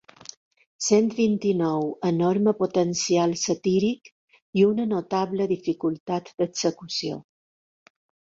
Cent 0.83 1.11
vint-i-nou 1.17 1.83
enorme 2.09 2.53
potencial 2.61 3.35
satíric 3.41 4.09
i 4.63 4.67
una 4.71 4.87
notable 4.95 5.49
dificultat 5.53 6.33
d'execució. 6.41 7.21